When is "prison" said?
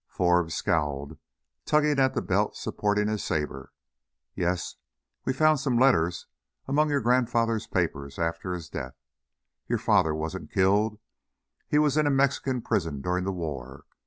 12.63-13.01